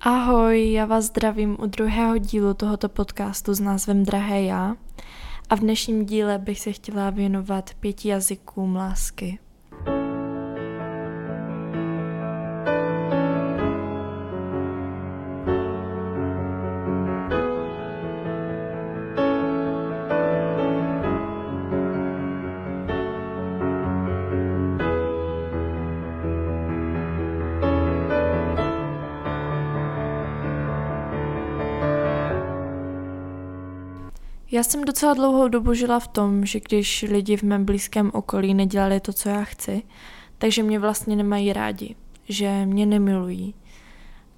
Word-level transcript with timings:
Ahoj, 0.00 0.72
já 0.72 0.86
vás 0.86 1.04
zdravím 1.04 1.56
u 1.60 1.66
druhého 1.66 2.18
dílu 2.18 2.54
tohoto 2.54 2.88
podcastu 2.88 3.54
s 3.54 3.60
názvem 3.60 4.04
Drahé 4.04 4.42
já 4.42 4.76
a 5.50 5.56
v 5.56 5.60
dnešním 5.60 6.06
díle 6.06 6.38
bych 6.38 6.60
se 6.60 6.72
chtěla 6.72 7.10
věnovat 7.10 7.70
pěti 7.80 8.08
jazykům 8.08 8.76
lásky. 8.76 9.38
Já 34.58 34.64
jsem 34.64 34.84
docela 34.84 35.14
dlouhou 35.14 35.48
dobu 35.48 35.74
žila 35.74 36.00
v 36.00 36.08
tom, 36.08 36.46
že 36.46 36.60
když 36.60 37.02
lidi 37.08 37.36
v 37.36 37.42
mém 37.42 37.64
blízkém 37.64 38.10
okolí 38.14 38.54
nedělali 38.54 39.00
to, 39.00 39.12
co 39.12 39.28
já 39.28 39.44
chci, 39.44 39.82
takže 40.38 40.62
mě 40.62 40.78
vlastně 40.78 41.16
nemají 41.16 41.52
rádi, 41.52 41.96
že 42.28 42.66
mě 42.66 42.86
nemilují. 42.86 43.54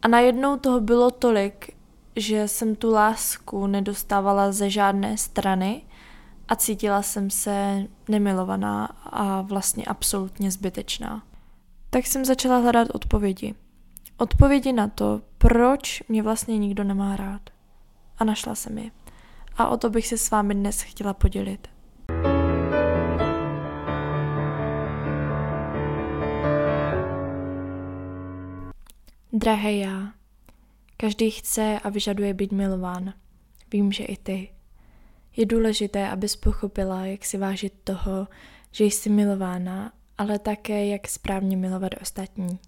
A 0.03 0.09
najednou 0.09 0.57
toho 0.57 0.81
bylo 0.81 1.11
tolik, 1.11 1.77
že 2.17 2.49
jsem 2.49 2.77
tu 2.77 2.93
lásku 2.93 3.67
nedostávala 3.67 4.53
ze 4.53 4.71
žádné 4.71 5.19
strany 5.19 5.83
a 6.49 6.57
cítila 6.57 7.03
jsem 7.03 7.31
se 7.31 7.87
nemilovaná 8.09 8.87
a 9.05 9.41
vlastně 9.41 9.85
absolutně 9.85 10.51
zbytečná. 10.51 11.23
Tak 11.91 12.07
jsem 12.07 12.25
začala 12.25 12.59
hledat 12.59 12.89
odpovědi. 12.93 13.55
Odpovědi 14.17 14.73
na 14.73 14.89
to, 14.89 15.21
proč 15.39 16.03
mě 16.09 16.23
vlastně 16.23 16.59
nikdo 16.59 16.85
nemá 16.85 17.17
rád. 17.17 17.43
A 18.19 18.25
našla 18.25 18.55
jsem 18.55 18.79
je 18.79 18.91
a 19.61 19.69
o 19.69 19.77
to 19.77 19.91
bych 19.91 20.07
se 20.07 20.19
s 20.19 20.31
vámi 20.31 20.55
dnes 20.55 20.83
chtěla 20.83 21.15
podělit. 21.15 21.69
Drahé 29.33 29.73
já, 29.73 30.13
každý 30.97 31.31
chce 31.31 31.79
a 31.83 31.89
vyžaduje 31.89 32.35
být 32.35 32.53
milován. 32.53 33.15
Vím, 33.73 33.93
že 33.93 34.05
i 34.05 34.17
ty. 34.17 34.51
Je 35.37 35.47
důležité, 35.47 36.11
abys 36.11 36.37
pochopila, 36.37 37.07
jak 37.07 37.25
si 37.25 37.39
vážit 37.39 37.73
toho, 37.85 38.29
že 38.73 38.85
jsi 38.85 39.11
milována, 39.11 39.93
ale 40.19 40.39
také, 40.39 40.87
jak 40.87 41.09
správně 41.09 41.57
milovat 41.57 41.93
ostatní. 42.03 42.59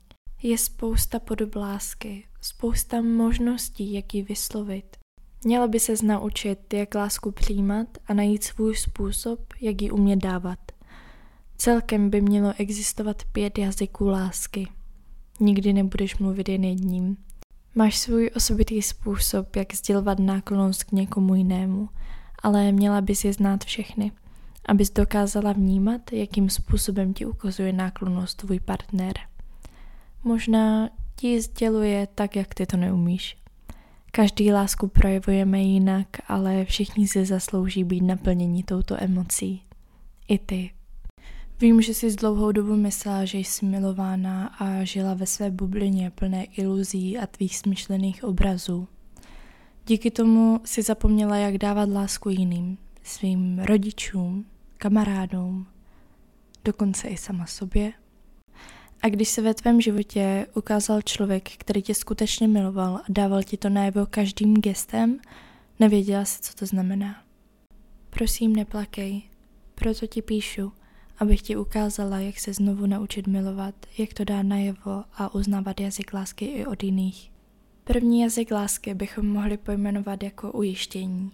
Je 0.43 0.59
spousta 0.59 1.19
podob 1.19 1.55
lásky, 1.55 2.27
spousta 2.41 3.01
možností, 3.01 3.93
jak 3.93 4.15
ji 4.15 4.23
vyslovit. 4.23 5.02
Měla 5.45 5.69
by 5.69 5.81
se 5.81 5.93
naučit, 6.03 6.75
jak 6.75 6.95
lásku 6.95 7.31
přijímat 7.31 7.87
a 8.07 8.15
najít 8.15 8.45
svůj 8.45 8.77
způsob, 8.77 9.41
jak 9.61 9.83
ji 9.83 9.91
umět 9.91 10.17
dávat. 10.17 10.59
Celkem 11.57 12.11
by 12.11 12.21
mělo 12.21 12.53
existovat 12.59 13.23
pět 13.33 13.59
jazyků 13.59 14.09
lásky. 14.09 14.69
Nikdy 15.41 15.73
nebudeš 15.73 16.19
mluvit 16.19 16.48
jen 16.48 16.65
jedním. 16.65 17.17
Máš 17.75 17.98
svůj 17.98 18.31
osobitý 18.37 18.83
způsob, 18.83 19.57
jak 19.57 19.75
sdělovat 19.75 20.19
náklonost 20.19 20.85
k 20.85 20.93
někomu 20.93 21.35
jinému, 21.35 21.89
ale 22.43 22.73
měla 22.73 23.01
bys 23.01 23.25
je 23.25 23.33
znát 23.33 23.65
všechny, 23.65 24.13
abys 24.67 24.91
dokázala 24.91 25.53
vnímat, 25.53 26.13
jakým 26.13 26.51
způsobem 26.51 27.15
ti 27.15 27.27
ukazuje 27.27 27.73
náklonost 27.73 28.39
tvůj 28.39 28.61
partner. 28.61 29.15
Možná 30.25 30.89
ti 31.17 31.41
sděluje 31.41 32.09
tak, 32.15 32.37
jak 32.37 32.55
ty 32.55 32.67
to 32.67 32.77
neumíš. 32.77 33.42
Každý 34.15 34.53
lásku 34.53 34.89
projevujeme 34.89 35.63
jinak, 35.63 36.07
ale 36.29 36.65
všichni 36.65 37.09
si 37.09 37.25
zaslouží 37.25 37.85
být 37.85 38.01
naplnění 38.01 38.63
touto 38.63 38.97
emocí. 38.99 39.63
I 40.29 40.39
ty. 40.39 40.70
Vím, 41.61 41.83
že 41.83 41.95
jsi 41.95 42.17
dlouhou 42.17 42.53
dobu 42.53 42.77
myslela, 42.77 43.25
že 43.25 43.39
jsi 43.39 43.67
milována 43.67 44.47
a 44.47 44.85
žila 44.85 45.14
ve 45.14 45.27
své 45.27 45.51
bublině 45.51 46.11
plné 46.11 46.45
iluzí 46.45 47.19
a 47.19 47.27
tvých 47.27 47.59
smyšlených 47.59 48.25
obrazů. 48.25 48.89
Díky 49.86 50.11
tomu 50.11 50.61
si 50.65 50.83
zapomněla, 50.83 51.36
jak 51.36 51.59
dávat 51.59 51.89
lásku 51.89 52.29
jiným, 52.29 52.79
svým 53.03 53.59
rodičům, 53.59 54.45
kamarádům, 54.79 55.67
dokonce 56.65 57.09
i 57.09 57.17
sama 57.17 57.47
sobě 57.47 57.92
a 59.02 59.08
když 59.08 59.29
se 59.29 59.42
ve 59.42 59.55
tvém 59.55 59.80
životě 59.80 60.46
ukázal 60.55 61.02
člověk, 61.02 61.51
který 61.58 61.83
tě 61.83 61.95
skutečně 61.95 62.48
miloval 62.48 62.96
a 62.96 63.05
dával 63.08 63.42
ti 63.42 63.57
to 63.57 63.68
najevo 63.68 64.07
každým 64.07 64.55
gestem, 64.55 65.18
nevěděla 65.79 66.24
si, 66.24 66.42
co 66.42 66.55
to 66.55 66.67
znamená. 66.67 67.23
Prosím, 68.11 68.57
neplakej, 68.57 69.23
proto 69.74 70.07
ti 70.07 70.23
píšu, 70.23 70.73
abych 71.18 71.42
ti 71.42 71.57
ukázala, 71.57 72.18
jak 72.18 72.41
se 72.41 72.52
znovu 72.52 72.86
naučit 72.86 73.27
milovat, 73.27 73.74
jak 73.98 74.14
to 74.14 74.24
dá 74.24 74.42
najevo 74.42 75.05
a 75.14 75.35
uznávat 75.35 75.80
jazyk 75.80 76.12
lásky 76.12 76.45
i 76.45 76.67
od 76.67 76.83
jiných. 76.83 77.33
První 77.85 78.20
jazyk 78.20 78.51
lásky 78.51 78.95
bychom 78.95 79.27
mohli 79.27 79.57
pojmenovat 79.57 80.23
jako 80.23 80.52
ujištění. 80.52 81.33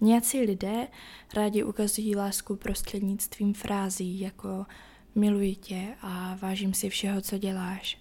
Nějací 0.00 0.40
lidé 0.40 0.88
rádi 1.34 1.64
ukazují 1.64 2.16
lásku 2.16 2.56
prostřednictvím 2.56 3.54
frází 3.54 4.20
jako 4.20 4.66
miluji 5.14 5.54
tě 5.54 5.94
a 6.02 6.38
vážím 6.42 6.74
si 6.74 6.88
všeho, 6.88 7.20
co 7.20 7.38
děláš. 7.38 7.98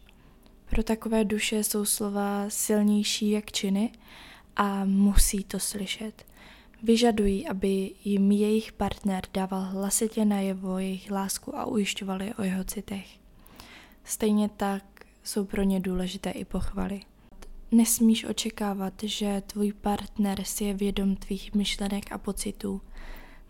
Pro 0.65 0.83
takové 0.83 1.25
duše 1.25 1.63
jsou 1.63 1.85
slova 1.85 2.45
silnější 2.49 3.29
jak 3.29 3.51
činy 3.51 3.91
a 4.55 4.85
musí 4.85 5.43
to 5.43 5.59
slyšet. 5.59 6.25
Vyžadují, 6.83 7.47
aby 7.47 7.91
jim 8.03 8.31
jejich 8.31 8.71
partner 8.71 9.23
dával 9.33 9.61
hlasitě 9.61 10.25
najevo 10.25 10.79
jejich 10.79 11.11
lásku 11.11 11.57
a 11.57 11.65
ujišťoval 11.65 12.21
je 12.21 12.35
o 12.35 12.43
jeho 12.43 12.63
citech. 12.63 13.07
Stejně 14.03 14.49
tak 14.49 14.83
jsou 15.23 15.45
pro 15.45 15.63
ně 15.63 15.79
důležité 15.79 16.31
i 16.31 16.45
pochvaly. 16.45 17.01
Nesmíš 17.71 18.25
očekávat, 18.25 18.93
že 19.03 19.43
tvůj 19.47 19.73
partner 19.73 20.43
si 20.43 20.63
je 20.63 20.73
vědom 20.73 21.15
tvých 21.15 21.53
myšlenek 21.53 22.11
a 22.11 22.17
pocitů. 22.17 22.81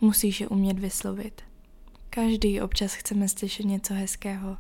Musíš 0.02 0.42
je 0.42 0.48
umět 0.48 0.80
vyslovit. 0.80 1.42
Každý 2.16 2.62
občas 2.62 2.94
chceme 2.94 3.28
slyšet 3.28 3.66
něco 3.66 3.94
hezkého. 3.94 4.58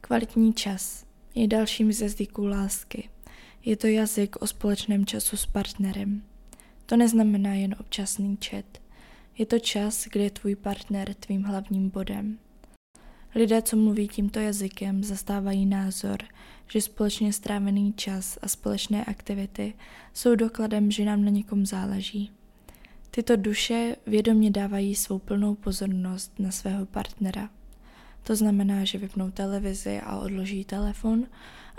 Kvalitní 0.00 0.54
čas 0.54 1.04
je 1.34 1.48
dalším 1.48 1.92
z 1.92 2.00
jazyků 2.00 2.46
lásky. 2.46 3.08
Je 3.64 3.76
to 3.76 3.86
jazyk 3.86 4.36
o 4.42 4.46
společném 4.46 5.06
času 5.06 5.36
s 5.36 5.46
partnerem. 5.46 6.22
To 6.86 6.96
neznamená 6.96 7.54
jen 7.54 7.74
občasný 7.80 8.36
čet. 8.36 8.82
Je 9.38 9.46
to 9.46 9.58
čas, 9.58 10.06
kdy 10.12 10.24
je 10.24 10.30
tvůj 10.30 10.56
partner 10.56 11.14
tvým 11.14 11.42
hlavním 11.42 11.90
bodem. 11.90 12.38
Lidé, 13.34 13.62
co 13.62 13.76
mluví 13.76 14.08
tímto 14.08 14.40
jazykem, 14.40 15.04
zastávají 15.04 15.66
názor, 15.66 16.18
že 16.72 16.80
společně 16.80 17.32
strávený 17.32 17.92
čas 17.92 18.38
a 18.42 18.48
společné 18.48 19.04
aktivity 19.04 19.74
jsou 20.14 20.34
dokladem, 20.34 20.90
že 20.90 21.04
nám 21.04 21.24
na 21.24 21.30
někom 21.30 21.66
záleží. 21.66 22.30
Tyto 23.14 23.36
duše 23.36 23.96
vědomě 24.06 24.50
dávají 24.50 24.94
svou 24.94 25.18
plnou 25.18 25.54
pozornost 25.54 26.32
na 26.38 26.50
svého 26.50 26.86
partnera. 26.86 27.50
To 28.22 28.36
znamená, 28.36 28.84
že 28.84 28.98
vypnou 28.98 29.30
televizi 29.30 30.00
a 30.00 30.18
odloží 30.18 30.64
telefon, 30.64 31.26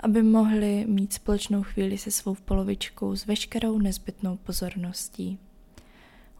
aby 0.00 0.22
mohli 0.22 0.84
mít 0.88 1.12
společnou 1.12 1.62
chvíli 1.62 1.98
se 1.98 2.10
svou 2.10 2.34
polovičkou 2.34 3.16
s 3.16 3.26
veškerou 3.26 3.78
nezbytnou 3.78 4.36
pozorností. 4.36 5.38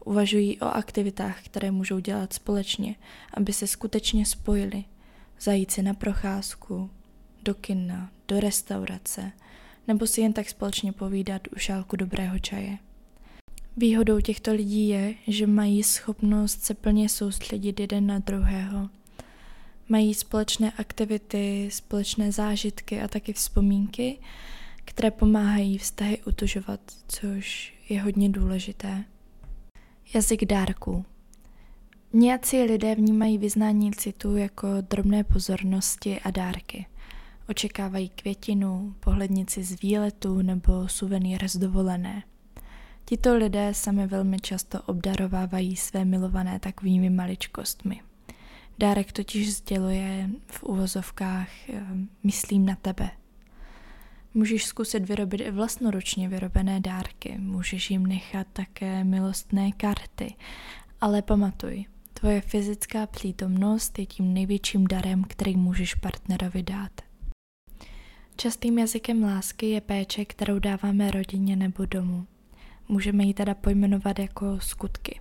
Uvažují 0.05 0.59
o 0.59 0.65
aktivitách, 0.65 1.43
které 1.43 1.71
můžou 1.71 1.99
dělat 1.99 2.33
společně, 2.33 2.95
aby 3.33 3.53
se 3.53 3.67
skutečně 3.67 4.25
spojili, 4.25 4.83
zajít 5.39 5.71
si 5.71 5.83
na 5.83 5.93
procházku, 5.93 6.89
do 7.43 7.53
kina, 7.53 8.11
do 8.27 8.39
restaurace, 8.39 9.31
nebo 9.87 10.07
si 10.07 10.21
jen 10.21 10.33
tak 10.33 10.49
společně 10.49 10.91
povídat 10.91 11.41
u 11.55 11.59
šálku 11.59 11.95
dobrého 11.95 12.39
čaje. 12.39 12.77
Výhodou 13.77 14.19
těchto 14.19 14.53
lidí 14.53 14.87
je, 14.87 15.15
že 15.27 15.47
mají 15.47 15.83
schopnost 15.83 16.63
se 16.63 16.73
plně 16.73 17.09
soustředit 17.09 17.79
jeden 17.79 18.07
na 18.07 18.19
druhého. 18.19 18.89
Mají 19.89 20.13
společné 20.13 20.71
aktivity, 20.71 21.69
společné 21.71 22.31
zážitky 22.31 23.01
a 23.01 23.07
taky 23.07 23.33
vzpomínky, 23.33 24.19
které 24.85 25.11
pomáhají 25.11 25.77
vztahy 25.77 26.21
utužovat, 26.27 26.79
což 27.07 27.73
je 27.89 28.01
hodně 28.01 28.29
důležité. 28.29 29.03
Jazyk 30.13 30.45
dárků. 30.45 31.05
Nějací 32.13 32.57
lidé 32.63 32.95
vnímají 32.95 33.37
vyznání 33.37 33.91
citu 33.91 34.37
jako 34.37 34.67
drobné 34.81 35.23
pozornosti 35.23 36.19
a 36.19 36.31
dárky. 36.31 36.85
Očekávají 37.49 38.09
květinu, 38.09 38.95
pohlednici 38.99 39.63
z 39.63 39.81
výletu 39.81 40.41
nebo 40.41 40.87
suvenýr 40.87 41.47
z 41.47 41.57
dovolené. 41.57 42.23
Tito 43.07 43.35
lidé 43.35 43.73
sami 43.73 44.07
velmi 44.07 44.39
často 44.39 44.81
obdarovávají 44.81 45.75
své 45.75 46.05
milované 46.05 46.59
takovými 46.59 47.09
maličkostmi. 47.09 48.01
Dárek 48.79 49.11
totiž 49.11 49.53
sděluje 49.53 50.29
v 50.47 50.63
uvozovkách 50.63 51.69
eh, 51.69 51.83
myslím 52.23 52.65
na 52.65 52.75
tebe. 52.75 53.09
Můžeš 54.33 54.65
zkusit 54.65 55.09
vyrobit 55.09 55.41
i 55.41 55.51
vlastnoručně 55.51 56.29
vyrobené 56.29 56.79
dárky, 56.79 57.37
můžeš 57.39 57.91
jim 57.91 58.05
nechat 58.05 58.47
také 58.53 59.03
milostné 59.03 59.71
karty, 59.71 60.35
ale 61.01 61.21
pamatuj, 61.21 61.85
tvoje 62.13 62.41
fyzická 62.41 63.07
přítomnost 63.07 63.99
je 63.99 64.05
tím 64.05 64.33
největším 64.33 64.87
darem, 64.87 65.23
který 65.23 65.57
můžeš 65.57 65.95
partnerovi 65.95 66.63
dát. 66.63 66.91
Častým 68.35 68.79
jazykem 68.79 69.23
lásky 69.23 69.69
je 69.69 69.81
péče, 69.81 70.25
kterou 70.25 70.59
dáváme 70.59 71.11
rodině 71.11 71.55
nebo 71.55 71.85
domu. 71.85 72.25
Můžeme 72.87 73.23
ji 73.23 73.33
teda 73.33 73.55
pojmenovat 73.55 74.19
jako 74.19 74.59
skutky. 74.59 75.19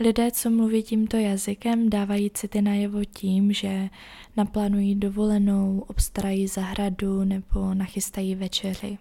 Lidé, 0.00 0.30
co 0.30 0.50
mluví 0.50 0.82
tímto 0.82 1.16
jazykem, 1.16 1.90
dávají 1.90 2.30
city 2.30 2.62
najevo 2.62 3.04
tím, 3.04 3.52
že 3.52 3.90
naplánují 4.36 4.94
dovolenou, 4.94 5.84
obstarají 5.88 6.46
zahradu 6.46 7.24
nebo 7.24 7.74
nachystají 7.74 8.34
večeři. 8.34 8.98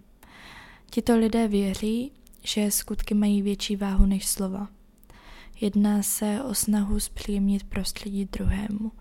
Tito 0.89 1.17
lidé 1.17 1.47
věří, 1.47 2.11
že 2.43 2.71
skutky 2.71 3.13
mají 3.13 3.41
větší 3.41 3.75
váhu 3.75 4.05
než 4.05 4.25
slova. 4.27 4.67
Jedná 5.61 6.03
se 6.03 6.43
o 6.43 6.53
snahu 6.53 6.99
zpříjemnit 6.99 7.63
prostředí 7.63 8.25
druhému. 8.25 8.91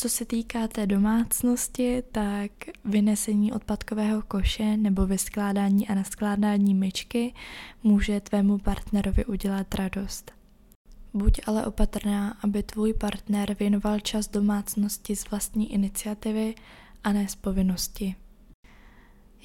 Co 0.00 0.08
se 0.08 0.24
týká 0.24 0.68
té 0.68 0.86
domácnosti, 0.86 2.02
tak 2.12 2.50
vynesení 2.84 3.52
odpadkového 3.52 4.22
koše 4.22 4.76
nebo 4.76 5.06
vyskládání 5.06 5.88
a 5.88 5.94
naskládání 5.94 6.74
myčky 6.74 7.34
může 7.82 8.20
tvému 8.20 8.58
partnerovi 8.58 9.24
udělat 9.24 9.74
radost. 9.74 10.32
Buď 11.14 11.40
ale 11.46 11.66
opatrná, 11.66 12.36
aby 12.42 12.62
tvůj 12.62 12.94
partner 12.94 13.56
věnoval 13.58 14.00
čas 14.00 14.28
domácnosti 14.28 15.16
z 15.16 15.30
vlastní 15.30 15.72
iniciativy 15.72 16.54
a 17.04 17.12
ne 17.12 17.28
z 17.28 17.34
povinnosti. 17.34 18.14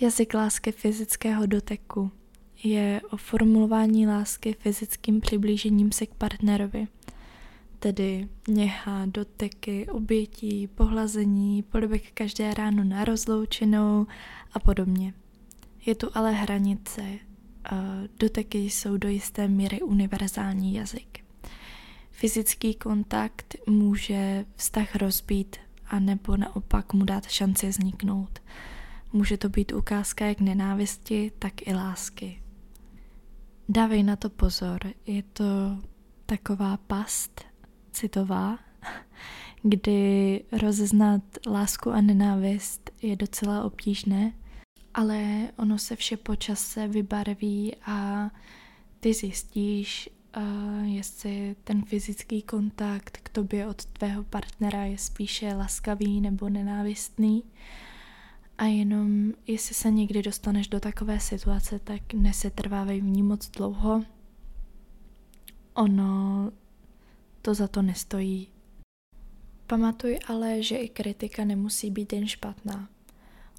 Jazyk 0.01 0.33
lásky 0.33 0.71
fyzického 0.71 1.45
doteku 1.45 2.11
je 2.63 3.01
o 3.11 3.17
formulování 3.17 4.07
lásky 4.07 4.55
fyzickým 4.59 5.21
přiblížením 5.21 5.91
se 5.91 6.05
k 6.05 6.13
partnerovi, 6.13 6.87
tedy 7.85 8.29
něha, 8.47 9.05
doteky, 9.05 9.87
obětí, 9.87 10.67
pohlazení, 10.67 11.63
polibek 11.63 12.11
každé 12.11 12.53
ráno 12.53 12.83
na 12.83 13.05
rozloučenou 13.05 14.07
a 14.53 14.59
podobně. 14.59 15.13
Je 15.85 15.95
tu 15.95 16.09
ale 16.13 16.31
hranice, 16.31 17.03
doteky 18.19 18.57
jsou 18.57 18.97
do 18.97 19.09
jisté 19.09 19.47
míry 19.47 19.81
univerzální 19.81 20.73
jazyk. 20.73 21.25
Fyzický 22.11 22.73
kontakt 22.73 23.55
může 23.67 24.45
vztah 24.55 24.95
rozbít 24.95 25.55
a 25.87 25.99
nebo 25.99 26.37
naopak 26.37 26.93
mu 26.93 27.05
dát 27.05 27.25
šanci 27.29 27.67
vzniknout. 27.69 28.39
Může 29.13 29.37
to 29.37 29.49
být 29.49 29.73
ukázka 29.73 30.25
jak 30.25 30.39
nenávisti, 30.39 31.31
tak 31.39 31.67
i 31.67 31.73
lásky. 31.73 32.41
Dávej 33.69 34.03
na 34.03 34.15
to 34.15 34.29
pozor, 34.29 34.79
je 35.05 35.23
to 35.23 35.43
taková 36.25 36.77
past 36.77 37.45
citová, 37.95 38.59
kdy 39.63 40.43
rozeznat 40.51 41.21
lásku 41.47 41.91
a 41.91 42.01
nenávist 42.01 42.91
je 43.01 43.15
docela 43.15 43.63
obtížné, 43.63 44.33
ale 44.93 45.47
ono 45.57 45.77
se 45.77 45.95
vše 45.95 46.17
po 46.17 46.35
čase 46.35 46.87
vybarví 46.87 47.75
a 47.85 48.29
ty 48.99 49.13
zjistíš, 49.13 50.09
jestli 50.83 51.55
ten 51.63 51.85
fyzický 51.85 52.41
kontakt 52.41 53.17
k 53.23 53.29
tobě 53.29 53.67
od 53.67 53.85
tvého 53.85 54.23
partnera 54.23 54.83
je 54.83 54.97
spíše 54.97 55.53
laskavý 55.53 56.21
nebo 56.21 56.49
nenávistný. 56.49 57.43
A 58.57 58.65
jenom 58.65 59.33
jestli 59.47 59.75
se 59.75 59.91
někdy 59.91 60.21
dostaneš 60.21 60.67
do 60.67 60.79
takové 60.79 61.19
situace, 61.19 61.79
tak 61.79 62.13
nesetrvávej 62.13 63.01
v 63.01 63.03
ní 63.03 63.23
moc 63.23 63.49
dlouho. 63.49 64.03
Ono 65.73 66.51
to 67.45 67.53
za 67.53 67.67
to 67.67 67.81
nestojí. 67.81 68.47
Pamatuj 69.67 70.19
ale, 70.27 70.63
že 70.63 70.77
i 70.77 70.89
kritika 70.89 71.45
nemusí 71.45 71.91
být 71.91 72.13
jen 72.13 72.27
špatná. 72.27 72.89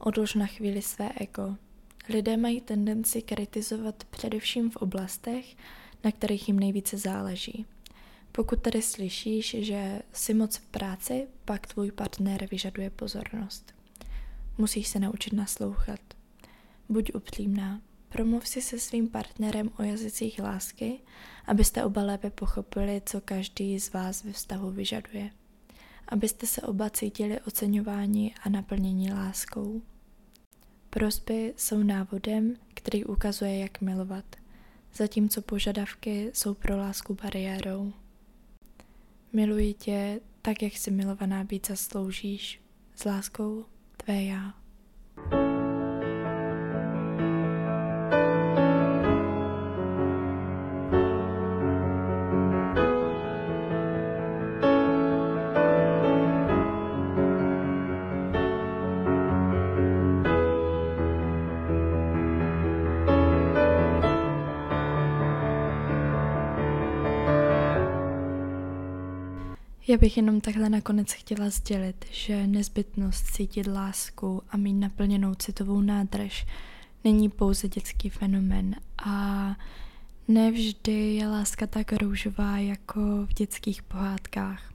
Odlož 0.01 0.35
na 0.35 0.47
chvíli 0.47 0.83
své 0.83 1.11
ego. 1.17 1.57
Lidé 2.09 2.37
mají 2.37 2.61
tendenci 2.61 3.23
kritizovat 3.23 4.05
především 4.05 4.71
v 4.71 4.77
oblastech, 4.77 5.57
na 6.05 6.13
kterých 6.13 6.49
jim 6.49 6.61
nejvíce 6.61 6.99
záleží. 6.99 7.67
Pokud 8.33 8.63
tedy 8.63 8.83
slyšíš, 8.83 9.57
že 9.61 10.03
jsi 10.13 10.35
moc 10.35 10.57
v 10.57 10.67
práci, 10.67 11.27
pak 11.45 11.67
tvůj 11.67 11.91
partner 11.93 12.49
vyžaduje 12.51 12.91
pozornost. 12.91 13.75
Musíš 14.59 14.89
se 14.89 14.99
naučit 15.01 15.33
naslouchat. 15.33 16.01
Buď 16.89 17.15
upřímná. 17.15 17.81
Promluv 18.17 18.49
si 18.49 18.63
se 18.63 18.79
svým 18.79 19.09
partnerem 19.09 19.71
o 19.79 19.83
jazycích 19.83 20.39
lásky, 20.39 21.01
abyste 21.47 21.85
oba 21.85 22.03
lépe 22.03 22.31
pochopili, 22.31 23.03
co 23.07 23.21
každý 23.21 23.81
z 23.81 23.93
vás 23.93 24.25
ve 24.25 24.33
vztahu 24.33 24.71
vyžaduje. 24.71 25.31
Abyste 26.09 26.47
se 26.47 26.63
oba 26.63 26.91
cítili 26.91 27.41
oceňování 27.41 28.35
a 28.43 28.49
naplnění 28.49 29.13
láskou. 29.13 29.83
Prosby 30.91 31.55
jsou 31.57 31.83
návodem, 31.83 32.57
který 32.75 33.05
ukazuje, 33.05 33.59
jak 33.59 33.81
milovat– 33.81 34.25
zatímco 34.95 35.43
požadavky 35.43 36.31
jsou 36.35 36.55
pro 36.55 36.77
lásku 36.77 37.17
bariérou. 37.23 37.93
Miluji 39.33 39.75
tě 39.75 40.21
tak, 40.43 40.63
jak 40.63 40.77
si 40.77 40.91
milovaná 40.91 41.45
být 41.45 41.67
zasloužíš. 41.67 42.61
S 42.95 43.05
láskou, 43.05 43.65
tvé 43.97 44.23
já. 44.23 44.66
Já 69.89 69.97
bych 69.97 70.17
jenom 70.17 70.41
takhle 70.41 70.69
nakonec 70.69 71.13
chtěla 71.13 71.51
sdělit, 71.51 72.05
že 72.11 72.47
nezbytnost 72.47 73.27
cítit 73.27 73.67
lásku 73.67 74.43
a 74.51 74.57
mít 74.57 74.73
naplněnou 74.73 75.35
citovou 75.35 75.81
nádrž 75.81 76.47
není 77.05 77.29
pouze 77.29 77.69
dětský 77.69 78.11
fenomen 78.11 78.75
a 79.05 79.57
nevždy 80.29 81.15
je 81.15 81.29
láska 81.29 81.67
tak 81.67 81.93
růžová 81.93 82.59
jako 82.59 83.01
v 83.27 83.35
dětských 83.35 83.83
pohádkách. 83.83 84.73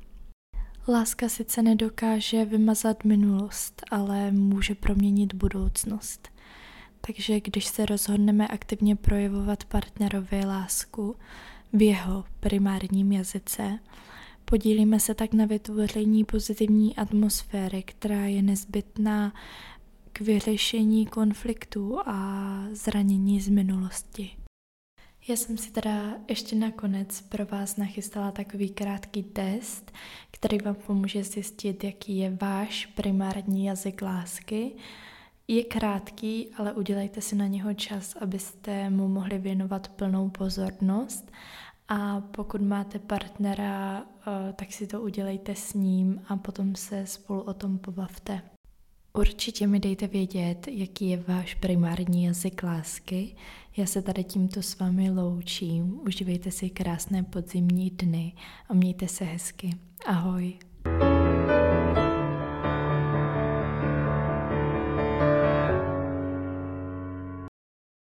Láska 0.87 1.29
sice 1.29 1.61
nedokáže 1.61 2.45
vymazat 2.45 3.03
minulost, 3.03 3.81
ale 3.91 4.31
může 4.31 4.75
proměnit 4.75 5.33
budoucnost. 5.33 6.29
Takže 7.01 7.39
když 7.39 7.65
se 7.65 7.85
rozhodneme 7.85 8.47
aktivně 8.47 8.95
projevovat 8.95 9.63
partnerovi 9.63 10.45
lásku 10.45 11.15
v 11.73 11.81
jeho 11.81 12.25
primárním 12.39 13.11
jazyce, 13.11 13.79
Podílíme 14.45 14.99
se 14.99 15.13
tak 15.13 15.33
na 15.33 15.45
vytvoření 15.45 16.25
pozitivní 16.25 16.95
atmosféry, 16.95 17.83
která 17.83 18.25
je 18.25 18.41
nezbytná 18.41 19.33
k 20.13 20.21
vyřešení 20.21 21.05
konfliktů 21.05 21.99
a 22.05 22.57
zranění 22.71 23.41
z 23.41 23.49
minulosti. 23.49 24.29
Já 25.27 25.35
jsem 25.35 25.57
si 25.57 25.71
teda 25.71 26.13
ještě 26.27 26.55
nakonec 26.55 27.21
pro 27.21 27.45
vás 27.45 27.77
nachystala 27.77 28.31
takový 28.31 28.69
krátký 28.69 29.23
test, 29.23 29.91
který 30.31 30.57
vám 30.57 30.75
pomůže 30.75 31.23
zjistit, 31.23 31.83
jaký 31.83 32.17
je 32.17 32.37
váš 32.41 32.85
primární 32.85 33.65
jazyk 33.65 34.01
lásky. 34.01 34.71
Je 35.47 35.63
krátký, 35.63 36.47
ale 36.57 36.73
udělejte 36.73 37.21
si 37.21 37.35
na 37.35 37.47
něho 37.47 37.73
čas, 37.73 38.15
abyste 38.15 38.89
mu 38.89 39.07
mohli 39.07 39.37
věnovat 39.37 39.87
plnou 39.87 40.29
pozornost 40.29 41.31
a 41.91 42.21
pokud 42.21 42.61
máte 42.61 42.99
partnera, 42.99 43.99
eh, 44.01 44.53
tak 44.53 44.73
si 44.73 44.87
to 44.87 45.01
udělejte 45.01 45.55
s 45.55 45.73
ním 45.73 46.21
a 46.27 46.37
potom 46.37 46.75
se 46.75 47.05
spolu 47.05 47.41
o 47.41 47.53
tom 47.53 47.77
pobavte. 47.77 48.41
Určitě 49.13 49.67
mi 49.67 49.79
dejte 49.79 50.07
vědět, 50.07 50.67
jaký 50.67 51.09
je 51.09 51.23
váš 51.27 51.55
primární 51.55 52.23
jazyk 52.23 52.63
lásky. 52.63 53.35
Já 53.77 53.85
se 53.85 54.01
tady 54.01 54.23
tímto 54.23 54.61
s 54.61 54.79
vámi 54.79 55.11
loučím. 55.11 55.99
Užívejte 56.07 56.51
si 56.51 56.69
krásné 56.69 57.23
podzimní 57.23 57.89
dny 57.89 58.33
a 58.69 58.73
mějte 58.73 59.07
se 59.07 59.25
hezky. 59.25 59.69
Ahoj. 60.05 60.70